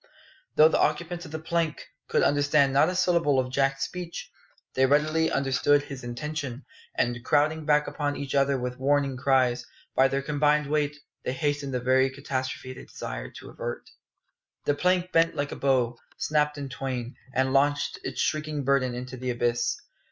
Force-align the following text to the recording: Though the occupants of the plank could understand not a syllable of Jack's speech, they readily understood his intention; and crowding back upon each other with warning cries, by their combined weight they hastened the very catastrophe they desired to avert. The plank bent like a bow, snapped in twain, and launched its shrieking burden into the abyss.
Though 0.55 0.67
the 0.67 0.79
occupants 0.79 1.25
of 1.25 1.31
the 1.31 1.37
plank 1.37 1.85
could 2.07 2.23
understand 2.23 2.73
not 2.73 2.89
a 2.89 2.95
syllable 2.95 3.37
of 3.37 3.51
Jack's 3.53 3.83
speech, 3.85 4.31
they 4.73 4.87
readily 4.87 5.29
understood 5.31 5.83
his 5.83 6.03
intention; 6.03 6.65
and 6.95 7.23
crowding 7.23 7.65
back 7.67 7.85
upon 7.87 8.15
each 8.17 8.33
other 8.33 8.57
with 8.57 8.79
warning 8.79 9.15
cries, 9.15 9.63
by 9.93 10.07
their 10.07 10.23
combined 10.23 10.65
weight 10.65 10.97
they 11.23 11.33
hastened 11.33 11.71
the 11.75 11.79
very 11.79 12.09
catastrophe 12.09 12.73
they 12.73 12.85
desired 12.85 13.35
to 13.35 13.51
avert. 13.51 13.91
The 14.65 14.73
plank 14.73 15.11
bent 15.11 15.35
like 15.35 15.51
a 15.51 15.55
bow, 15.55 15.99
snapped 16.17 16.57
in 16.57 16.67
twain, 16.69 17.13
and 17.35 17.53
launched 17.53 17.99
its 18.03 18.19
shrieking 18.19 18.63
burden 18.63 18.95
into 18.95 19.17
the 19.17 19.29
abyss. 19.29 19.79